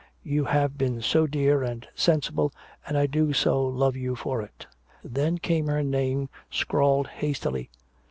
You 0.23 0.45
have 0.45 0.79
been 0.79 1.03
so 1.03 1.27
dear 1.27 1.61
and 1.61 1.87
sensible 1.93 2.51
and 2.87 2.97
I 2.97 3.05
do 3.05 3.33
so 3.33 3.63
love 3.63 3.95
you 3.95 4.15
for 4.15 4.41
it." 4.41 4.65
Then 5.03 5.37
came 5.37 5.67
her 5.67 5.83
name 5.83 6.27
scrawled 6.49 7.07
hastily. 7.07 7.69